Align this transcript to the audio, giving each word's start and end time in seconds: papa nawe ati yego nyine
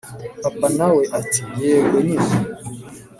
papa 0.43 0.67
nawe 0.77 1.03
ati 1.19 1.41
yego 1.61 1.97
nyine 2.07 2.35